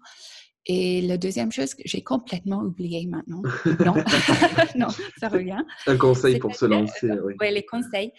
[0.67, 3.41] Et la deuxième chose que j'ai complètement oublié maintenant,
[3.83, 3.95] non,
[4.75, 5.63] non, ça revient.
[5.87, 7.09] Un conseil pour se lancer.
[7.23, 7.33] oui.
[7.39, 8.11] oui, les conseils.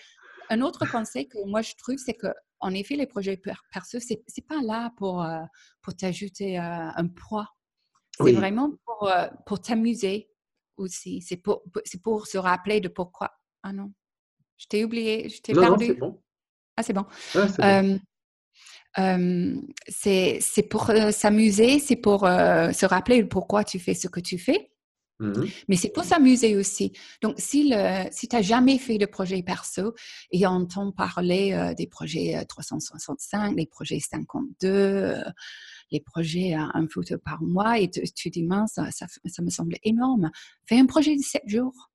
[0.50, 2.26] Un autre conseil que moi je trouve, c'est que
[2.62, 3.40] en effet, les projets
[3.72, 5.40] perso, c'est n'est pas là pour, euh,
[5.82, 7.48] pour t'ajouter euh, un poids.
[8.20, 10.28] C'est vraiment pour, euh, pour t'amuser
[10.76, 11.22] aussi.
[11.22, 11.62] C'est pour,
[12.02, 13.30] pour se rappeler de pourquoi.
[13.62, 13.92] Ah non,
[14.56, 15.88] je t'ai oublié, je t'ai perdu.
[15.88, 16.22] Non, bon.
[16.76, 17.06] Ah, c'est bon.
[17.34, 18.00] Ah, bon
[19.88, 24.68] c'est pour s'amuser, c'est pour se rappeler pourquoi tu fais ce que tu fais.
[25.20, 26.92] Mmh Mais c'est pour s'amuser aussi.
[27.20, 29.94] Donc, si, le, si tu n'as jamais fait de projet perso
[30.32, 35.22] et entend parler des projets 365, les projets 52,
[35.92, 39.76] les projets à un photo par mois, et tu, dis, mince, ça, ça, me semble
[39.84, 40.30] énorme.
[40.66, 41.90] Fais un projet de 7 jours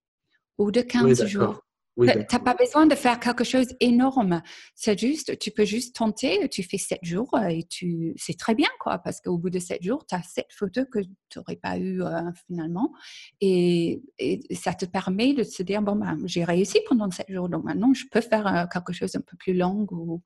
[0.58, 1.62] ou de 15 jours.
[2.00, 4.44] Tu n'as pas besoin de faire quelque chose d'énorme.
[4.76, 8.54] C'est juste, tu peux juste tenter, tu fais sept jours euh, et tu, c'est très
[8.54, 11.56] bien, quoi, parce qu'au bout de sept jours, tu as sept photos que tu n'aurais
[11.56, 12.94] pas eu euh, finalement.
[13.42, 14.04] Et,
[14.52, 17.92] ça te permet de se dire, bon, ben, j'ai réussi pendant sept jours, donc maintenant,
[17.96, 20.22] je peux faire euh, quelque chose un peu plus long ou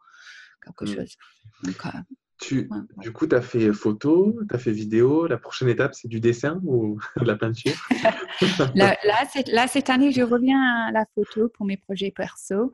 [0.61, 0.95] quelque mmh.
[0.95, 1.15] chose.
[1.63, 1.77] Donc,
[2.41, 5.27] du coup, tu as fait photo, tu as fait vidéo.
[5.27, 7.75] La prochaine étape, c'est du dessin ou de la peinture?
[8.75, 12.73] Là, là, cette année, je reviens à la photo pour mes projets perso.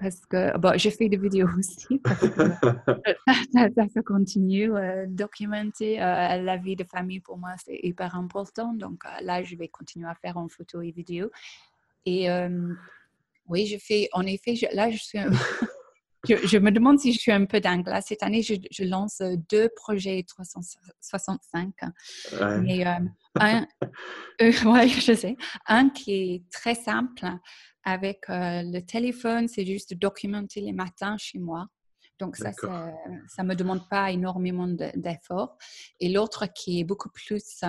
[0.00, 2.00] Parce que bon, je fais des vidéos aussi.
[3.52, 4.74] ça, continue.
[4.74, 8.72] Euh, documenter euh, la vie de famille, pour moi, c'est hyper important.
[8.74, 11.30] Donc euh, là, je vais continuer à faire en photo et vidéo.
[12.06, 12.28] Et
[13.48, 15.18] oui, je fais, en effet, là, je suis
[16.26, 17.88] je, me demande si je suis un peu dingue.
[18.04, 21.72] cette année, je, lance euh, deux projets 365.
[22.60, 22.92] Mais euh,
[23.40, 23.66] un,
[24.42, 24.52] euh,
[25.00, 25.36] je sais.
[25.66, 27.24] Un qui est très simple
[27.84, 31.66] avec le téléphone, c'est juste documenter les matins chez moi.
[32.18, 35.56] Donc ça, ça ne me demande pas énormément d'efforts.
[36.00, 37.62] Et l'autre qui est beaucoup plus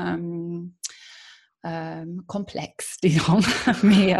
[2.27, 3.39] complexe, disons.
[3.83, 4.15] Mais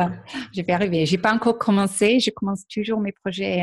[0.55, 1.05] je vais arriver.
[1.07, 2.19] Je n'ai pas encore commencé.
[2.19, 3.61] Je commence toujours mes projets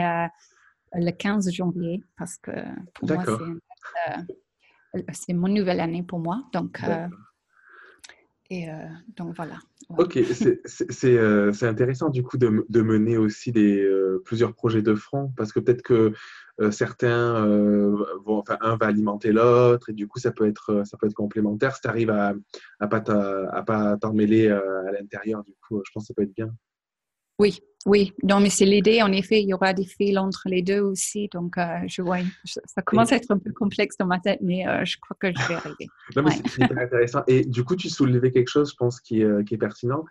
[0.94, 2.50] le 15 janvier parce que
[2.94, 3.24] pour moi,
[4.08, 6.44] euh, c'est mon nouvelle année pour moi.
[6.52, 7.08] Donc, euh,
[8.50, 9.58] et euh, donc voilà.
[9.98, 10.18] Ok,
[10.64, 13.88] c'est intéressant du coup de, de mener aussi des,
[14.24, 16.12] plusieurs projets de front parce que peut-être que
[16.70, 17.44] certains
[18.24, 21.14] vont, enfin un va alimenter l'autre et du coup ça peut être, ça peut être
[21.14, 21.74] complémentaire.
[21.76, 22.34] Si tu arrives à
[22.80, 26.50] ne pas t'en mêler à l'intérieur, du coup je pense que ça peut être bien.
[27.38, 28.12] Oui, oui.
[28.24, 29.00] Non, mais c'est l'idée.
[29.00, 31.28] En effet, il y aura des fils entre les deux aussi.
[31.32, 34.66] Donc, euh, je vois, ça commence à être un peu complexe dans ma tête, mais
[34.66, 35.86] euh, je crois que je vais arriver.
[36.16, 37.22] non, mais c'est hyper intéressant.
[37.28, 40.04] Et du coup, tu soulevais quelque chose, je pense, qui est, euh, qui est pertinent.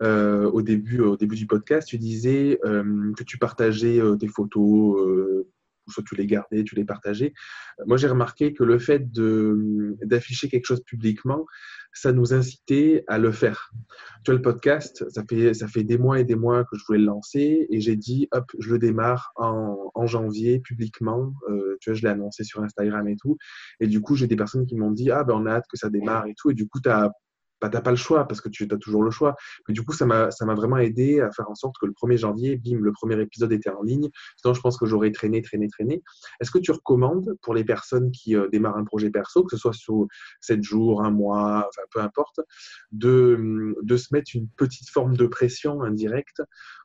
[0.00, 5.44] au, début, au début du podcast, tu disais que tu partageais tes photos
[5.88, 7.32] soit tu les gardais, tu les partageais.
[7.86, 11.46] Moi, j'ai remarqué que le fait d'afficher quelque chose publiquement,
[11.92, 13.70] ça nous incitait à le faire.
[14.24, 16.84] Tu vois, le podcast, ça fait, ça fait des mois et des mois que je
[16.86, 21.32] voulais le lancer et j'ai dit, hop, je le démarre en, janvier publiquement.
[21.48, 23.36] Euh, tu vois, je l'ai annoncé sur Instagram et tout.
[23.78, 25.76] Et du coup, j'ai des personnes qui m'ont dit, ah ben on a hâte que
[25.76, 26.50] ça démarre et tout.
[26.50, 27.12] Et du coup, tu as
[27.68, 29.34] n'as pas le choix parce que tu as toujours le choix.
[29.68, 32.56] Mais du coup, ça m'a vraiment aidé à faire en sorte que le 1er janvier,
[32.56, 34.08] bim, le premier épisode était en ligne.
[34.36, 36.02] Sinon, je pense que j'aurais traîné, traîné, traîné.
[36.40, 39.60] Est-ce que tu recommandes pour les personnes qui euh, démarrent un projet perso, que ce
[39.60, 40.06] soit sur
[40.40, 42.40] 7 jours, un mois, enfin peu importe,
[42.90, 46.42] de, de se mettre une petite forme de pression indirecte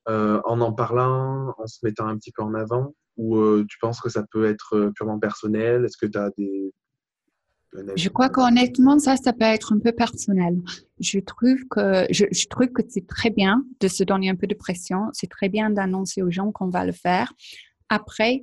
[0.10, 2.96] euh, en en parlant, en se mettant un petit peu en avant?
[3.18, 5.86] Ou euh, tu penses que ça peut être purement personnel?
[5.86, 6.74] Est-ce que tu as des,
[7.96, 10.60] je crois qu'honnêtement, ça, ça peut être un peu personnel.
[11.00, 14.56] Je trouve que, je, trouve que c'est très bien de se donner un peu de
[14.56, 15.10] pression.
[15.14, 17.34] C'est très bien d'annoncer aux gens qu'on va le faire.
[17.90, 18.42] Après,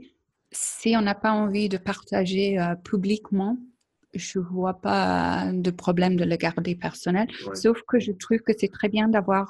[0.53, 3.59] si on n'a pas envie de partager euh, publiquement,
[4.15, 7.27] je vois pas de problème de le garder personnel.
[7.55, 9.49] Sauf que je trouve que c'est très bien d'avoir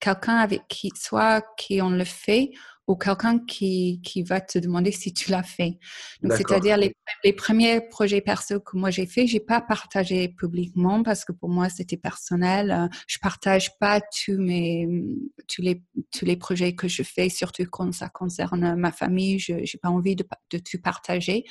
[0.00, 2.52] quelqu'un avec qui, soit qui on le fait,
[2.88, 5.78] ou quelqu'un qui, qui, va te demander si tu l'as fait.
[6.22, 11.02] Donc, c'est-à-dire les, les, premiers projets perso que moi j'ai fait, j'ai pas partagé publiquement
[11.02, 12.70] parce que pour moi c'était personnel.
[12.70, 14.88] Euh, je partage pas tous mes
[15.46, 19.38] tous les tous les projets que je fais, surtout quand ça concerne ma famille.
[19.38, 21.44] Je n'ai pas envie de, de tout partager.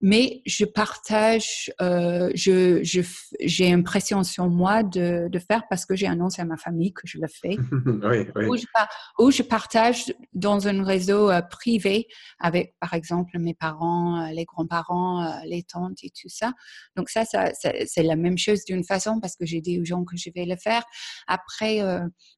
[0.00, 3.02] Mais je partage, euh, je, je,
[3.40, 7.02] j'ai l'impression sur moi de, de, faire parce que j'ai annoncé à ma famille que
[7.06, 7.56] je le fais.
[7.86, 8.46] oui, oui.
[8.46, 8.64] Ou, je,
[9.18, 12.06] ou, je, partage dans un réseau euh, privé
[12.38, 16.52] avec, par exemple, mes parents, euh, les grands-parents, euh, les tantes et tout ça.
[16.96, 20.04] Donc ça, ça, c'est la même chose d'une façon parce que j'ai dit aux gens
[20.04, 20.82] que je vais le faire.
[21.26, 21.80] Après,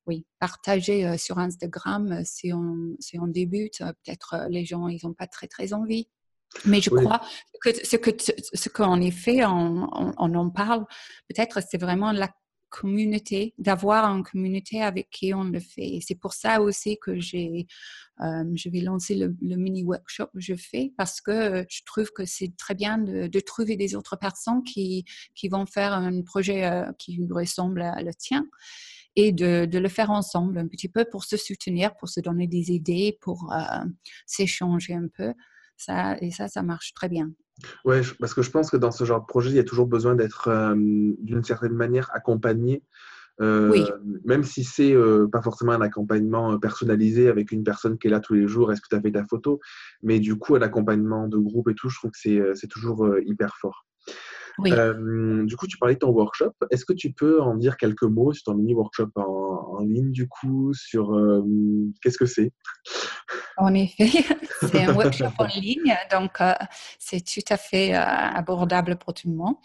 [0.07, 5.27] oui, partager sur Instagram, si on, si on débute, peut-être les gens, ils n'ont pas
[5.27, 6.09] très, très envie.
[6.64, 7.20] Mais je crois
[7.62, 8.10] que ce que
[8.52, 9.88] ce qu'en effet on,
[10.18, 10.84] on, en parle,
[11.28, 12.28] peut-être c'est vraiment la
[12.72, 15.98] communauté, d'avoir une communauté avec qui on le fait.
[16.00, 17.66] C'est pour ça aussi que j'ai,
[18.22, 22.24] euh, je vais lancer le, mini workshop que je fais parce que je trouve que
[22.24, 26.64] c'est très bien de, de, trouver des autres personnes qui, qui vont faire un projet
[26.64, 28.46] euh, qui ressemble à le tien
[29.16, 32.46] et de, de, le faire ensemble un petit peu pour se soutenir, pour se donner
[32.46, 33.84] des idées, pour euh,
[34.26, 35.34] s'échanger un peu.
[35.76, 37.32] Ça, et ça, ça marche très bien.
[37.85, 39.87] Oui, parce que je pense que dans ce genre de projet, il y a toujours
[39.87, 42.82] besoin d'être euh, d'une certaine manière accompagné.
[43.40, 43.85] Euh, oui.
[44.24, 48.20] Même si c'est euh, pas forcément un accompagnement personnalisé avec une personne qui est là
[48.20, 49.58] tous les jours, est-ce que tu as fait ta photo?
[50.02, 53.87] Mais du coup, l'accompagnement de groupe et tout, je trouve que c'est toujours hyper fort.
[54.58, 54.70] Oui.
[55.46, 56.52] du coup, tu parlais de ton workshop.
[56.70, 60.12] Est-ce que tu peux en dire quelques mots sur ton mini workshop en, en ligne,
[60.12, 61.16] du coup, sur
[62.02, 62.52] qu'est-ce que c'est?
[63.56, 64.08] En effet,
[64.60, 66.54] c'est un workshop en ligne, donc euh,
[66.98, 69.56] c'est tout à fait euh, abordable pour tout le monde.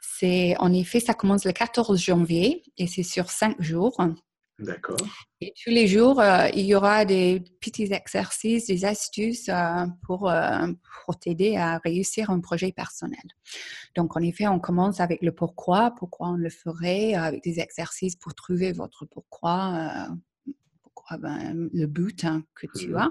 [0.00, 3.96] C'est en effet, ça commence le 14 janvier et c'est sur cinq jours.
[4.60, 4.96] D'accord.
[5.40, 9.50] Et tous les jours, euh, il y aura des petits exercices, des astuces
[10.06, 10.32] pour,
[11.04, 13.18] pour t'aider à réussir un projet personnel.
[13.96, 18.16] Donc, en effet, on commence avec le pourquoi, pourquoi on le ferait, avec des exercices
[18.16, 20.08] pour trouver votre pourquoi,
[21.18, 23.10] ben, le but hein, que tu mmh as.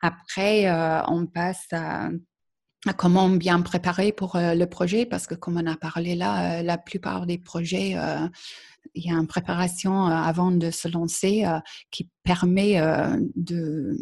[0.00, 2.10] Après, euh, on passe à,
[2.98, 6.62] comment bien préparer pour euh, le projet, parce que comme on a parlé là, euh,
[6.62, 7.96] la plupart des projets
[8.94, 11.44] il y a une préparation avant de se lancer
[11.90, 12.80] qui permet
[13.34, 13.96] de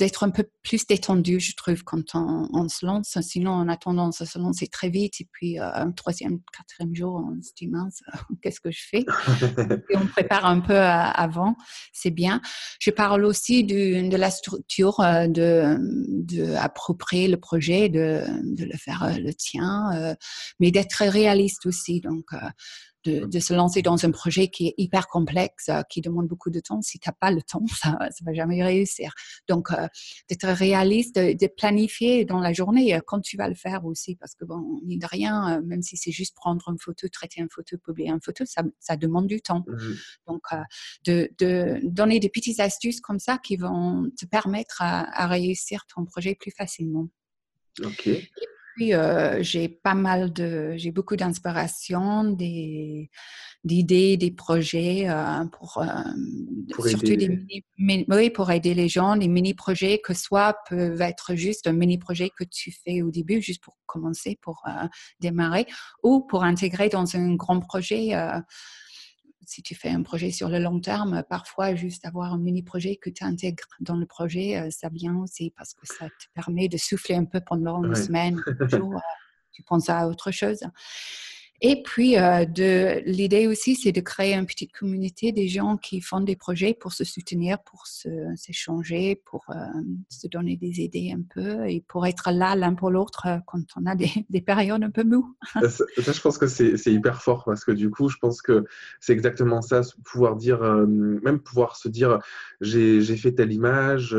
[0.00, 3.18] d'être un peu plus détendu, je trouve, quand on, se lance.
[3.20, 7.22] Sinon, on a tendance à se lancer très vite et puis un troisième, quatrième jour,
[7.22, 8.00] on se dit mince,
[8.42, 9.04] qu'est-ce que je fais?
[9.90, 11.54] Et on prépare un peu avant,
[11.92, 12.40] c'est bien.
[12.80, 18.24] Je parle aussi de, de la structure, de, de approprier le projet, de,
[18.56, 20.16] de le faire le tien,
[20.60, 22.00] mais d'être réaliste aussi.
[22.00, 22.26] Donc,
[23.04, 26.60] de, se lancer dans un projet qui est hyper complexe, euh, qui demande beaucoup de
[26.60, 26.82] temps.
[26.82, 29.12] Si tu n'as pas le temps, ça ne va jamais réussir.
[29.48, 29.86] Donc, euh,
[30.28, 34.34] d'être réaliste, de, planifier dans la journée euh, quand tu vas le faire aussi, parce
[34.34, 37.76] que bon, ni de rien, même si c'est juste prendre une photo, traiter une photo,
[37.78, 39.64] publier une photo, ça, ça demande du temps.
[39.66, 39.76] Mmh.
[40.26, 40.42] Donc,
[41.06, 46.04] de, de, donner des petites astuces comme ça qui vont te permettre à, réussir ton
[46.04, 47.08] projet plus facilement.
[47.84, 48.08] Ok
[48.80, 53.10] euh, j'ai pas mal de, j'ai beaucoup d'inspiration, des,
[53.64, 55.86] d'idées, des projets euh, pour, euh,
[56.88, 57.28] surtout aider.
[57.28, 61.72] des mini, oui, pour aider les gens, les mini-projets que soit peuvent être juste un
[61.72, 64.62] mini-projet que tu fais au début, juste pour commencer, pour
[65.20, 65.66] démarrer,
[66.02, 68.14] ou pour intégrer dans un grand projet
[69.50, 73.10] si tu fais un projet sur le long terme, parfois juste avoir un mini-projet que
[73.10, 76.76] tu intègres dans le projet, euh, ça vient aussi parce que ça te permet de
[76.76, 79.00] souffler un peu pendant une semaine, un jour, euh,
[79.50, 80.60] tu penses à autre chose.
[81.62, 86.00] Et puis, euh, de, l'idée aussi, c'est de créer une petite communauté des gens qui
[86.00, 89.54] font des projets pour se soutenir, pour s'échanger, pour euh,
[90.08, 93.62] se donner des idées un peu et pour être là l'un pour l'autre euh, quand
[93.76, 95.36] on a des, des, périodes un peu mou.
[95.68, 98.64] ça, je pense que c'est hyper fort parce que du coup, je pense que
[99.00, 102.20] c'est exactement ça, pouvoir dire, même pouvoir se dire,
[102.62, 104.16] j'ai fait telle image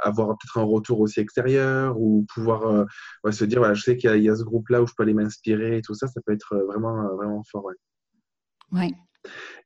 [0.00, 4.22] avoir peut-être un retour aussi extérieur ou pouvoir euh, se dire voilà, je sais qu'il
[4.22, 6.54] y, a ce groupe-là où je peux aller m'inspirer et tout ça, ça peut être
[6.54, 7.64] euh, vraiment, euh, vraiment fort.
[7.64, 8.80] Ouais.
[8.80, 8.92] ouais.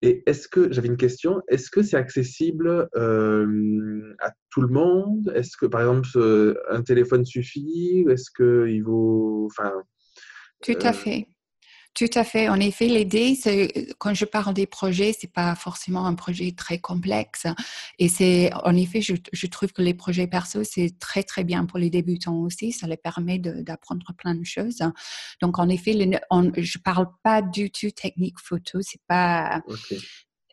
[0.01, 5.31] Et est-ce que, j'avais une question, est-ce que c'est accessible à tout le monde?
[5.35, 6.09] Est-ce que, par exemple,
[6.71, 8.07] un téléphone suffit?
[8.09, 9.49] Est-ce qu'il vaut.
[9.51, 9.71] Enfin,
[10.63, 11.27] tout à fait.
[11.95, 12.49] Tout à fait.
[12.49, 16.79] En effet, l'idée, c'est quand je parle des projets, c'est pas forcément un projet très
[16.79, 17.47] complexe.
[17.99, 21.79] Et c'est, en effet, je, trouve que les projets perso, c'est très très bien pour
[21.79, 22.71] les débutants aussi.
[22.71, 24.83] Ça les permet d'apprendre plein de choses.
[25.43, 28.81] Donc, en effet, le, on, je parle pas du tout technique photo.
[28.83, 29.61] C'est pas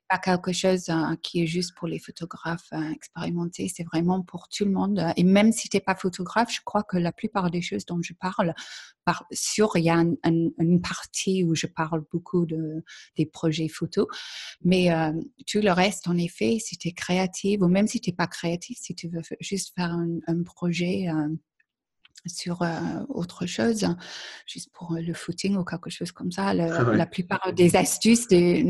[0.07, 4.47] pas quelque chose hein, qui est juste pour les photographes hein, expérimentés, c'est vraiment pour
[4.49, 5.03] tout le monde.
[5.15, 8.01] Et même si tu n'es pas photographe, je crois que la plupart des choses dont
[8.01, 8.53] je parle,
[9.05, 12.83] par, sur, il y a une partie où je parle beaucoup de,
[13.15, 14.07] des projets photos,
[14.63, 15.11] mais euh,
[15.45, 18.27] tout le reste, en effet, si tu es créative, ou même si tu n'es pas
[18.27, 21.27] créatif, si tu veux juste faire un, projet, euh,
[22.25, 22.61] sur
[23.09, 23.85] autre chose,
[24.45, 26.47] juste pour le footing ou quelque chose comme ça.
[26.47, 28.63] Ah la plupart des astuces, des,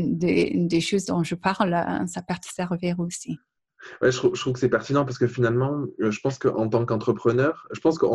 [0.54, 1.74] des, choses dont je parle,
[2.06, 3.38] ça peut servir aussi.
[4.02, 7.80] Ouais, je, trouve, que c'est pertinent parce que finalement, je pense qu'en tant qu'entrepreneur, je
[7.80, 8.06] pense que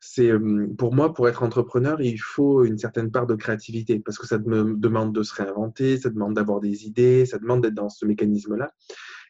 [0.00, 0.32] c'est
[0.78, 4.38] pour moi, pour être entrepreneur, il faut une certaine part de créativité parce que ça
[4.38, 8.06] me demande de se réinventer, ça demande d'avoir des idées, ça demande d'être dans ce
[8.06, 8.70] mécanisme-là.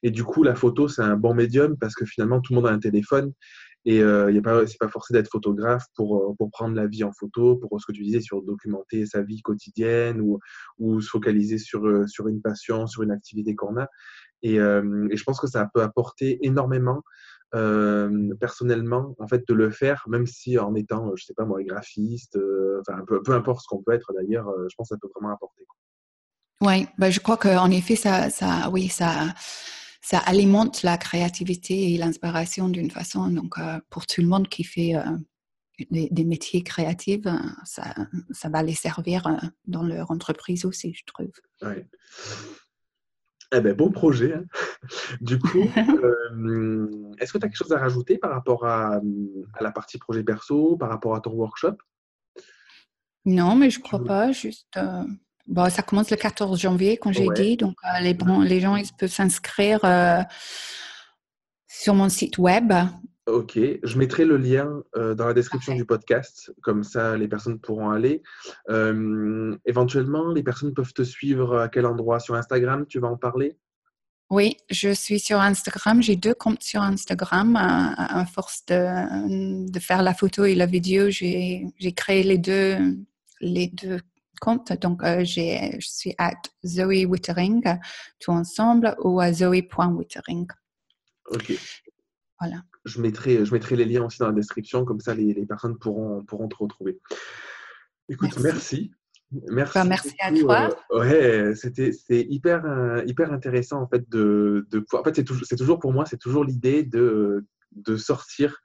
[0.02, 2.68] Et du coup, la photo, c'est un bon médium parce que finalement, tout le monde
[2.68, 3.32] a un téléphone
[3.86, 7.12] et euh, pas, c'est pas forcé d'être photographe pour, euh, pour prendre la vie en
[7.12, 10.40] photo, pour ce que tu disais, sur documenter sa vie quotidienne ou,
[10.80, 13.86] ou se focaliser sur, euh, sur une passion, sur une activité qu'on a.
[14.42, 17.02] Et, euh, et, je pense que ça peut apporter énormément
[18.38, 22.38] personnellement, en fait, de le faire, même si en étant, je sais pas moi, graphiste,
[22.80, 25.32] enfin, peu, peu, importe ce qu'on peut être d'ailleurs, je pense que ça peut vraiment
[25.32, 25.64] apporter.
[26.60, 29.28] Oui, bah, je crois qu'en effet, ça, ça, oui, ça,
[30.06, 33.26] ça alimente la créativité et l'inspiration d'une façon.
[33.26, 35.02] Donc, euh, pour tout le monde qui fait euh,
[35.90, 37.32] des, métiers créatifs, euh,
[37.64, 37.92] ça,
[38.30, 39.24] ça, va les servir
[39.64, 41.32] dans leur entreprise aussi, je trouve.
[41.62, 41.82] Oui.
[43.52, 44.34] Eh ben, bon projet.
[44.34, 44.44] Hein.
[45.20, 45.58] Du coup,
[47.18, 49.00] est-ce que tu as quelque chose à rajouter par rapport à,
[49.54, 51.78] à, la partie projet perso, par rapport à ton workshop?
[53.24, 54.30] Non, mais je crois pas.
[54.30, 54.78] Juste,
[55.46, 57.56] Bon, ça commence le 14 janvier, comme j'ai dit.
[57.56, 58.16] Donc, euh, les,
[58.48, 60.22] les, gens ils peuvent s'inscrire euh,
[61.68, 62.72] sur mon site web.
[63.26, 67.58] Ok, je mettrai le lien euh, dans la description du podcast, comme ça les personnes
[67.60, 68.22] pourront aller.
[69.64, 72.18] éventuellement, les personnes peuvent te suivre à quel endroit?
[72.18, 73.56] Sur Instagram, tu vas en parler?
[74.28, 76.02] Oui, je suis sur Instagram.
[76.02, 77.54] J'ai deux comptes sur Instagram.
[77.54, 82.76] À, à force de, de, faire la photo et la vidéo, j'ai créé les deux,
[83.40, 84.00] les deux
[84.40, 84.72] compte.
[84.80, 86.32] Donc, euh, je suis à
[86.64, 87.62] Zoe Wittering,
[88.18, 90.46] tout ensemble, ou à Zoe.wittering.
[91.30, 91.52] Ok.
[92.40, 92.62] Voilà.
[92.84, 95.78] Je mettrai, je mettrai les liens aussi dans la description, comme ça les, les personnes
[95.78, 97.00] pourront, pourront te retrouver.
[98.08, 98.92] Écoute, merci.
[99.50, 100.68] Merci, merci à toi.
[100.92, 105.46] Euh, ouais, c'était hyper, euh, hyper intéressant en fait de, de En fait, c'est toujours,
[105.48, 107.44] toujours pour moi, c'est toujours l'idée de,
[107.76, 108.58] de sortir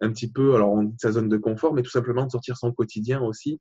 [0.00, 2.72] un petit peu, alors de sa zone de confort, mais tout simplement de sortir son
[2.72, 3.60] quotidien aussi,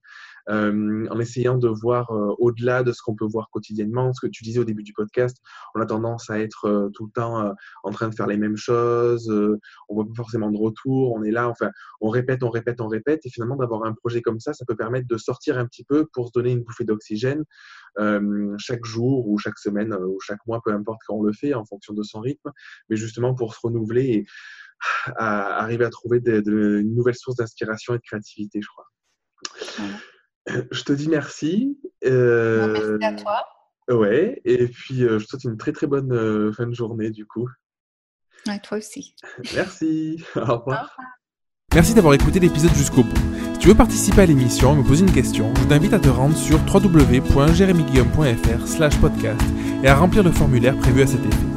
[0.49, 4.13] euh, en essayant de voir euh, au-delà de ce qu'on peut voir quotidiennement.
[4.13, 5.37] Ce que tu disais au début du podcast,
[5.73, 7.53] on a tendance à être euh, tout le temps
[7.83, 9.29] en train de faire les mêmes choses,
[9.89, 12.87] on voit pas forcément de retour, on est là, enfin, on répète, on répète, on
[12.87, 15.83] répète, et finalement d'avoir un projet comme ça, ça peut permettre de sortir un petit
[15.83, 17.43] peu pour se donner une bouffée d'oxygène
[18.57, 21.65] chaque jour ou chaque semaine ou chaque mois, peu importe quand on le fait, en
[21.65, 22.51] fonction de son rythme,
[22.89, 24.25] mais justement pour se renouveler et
[25.15, 28.85] à arriver à trouver de, une nouvelle source d'inspiration et de créativité, je crois.
[30.71, 31.77] Je te dis merci.
[32.05, 33.45] Euh, merci à toi.
[33.89, 37.09] Ouais, et puis euh, je te souhaite une très très bonne euh, fin de journée
[37.09, 37.47] du coup.
[38.45, 39.15] Ouais, toi aussi.
[39.55, 40.23] Merci.
[40.35, 40.57] Au revoir.
[40.57, 40.95] Au revoir.
[41.73, 43.17] Merci d'avoir écouté l'épisode jusqu'au bout.
[43.53, 46.07] Si tu veux participer à l'émission et me poser une question, je t'invite à te
[46.07, 49.41] rendre sur www.jeremyguillaume.fr slash podcast
[49.83, 51.56] et à remplir le formulaire prévu à cet effet.